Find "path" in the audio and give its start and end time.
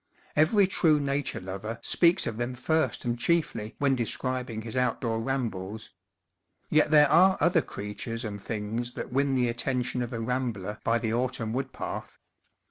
11.71-12.17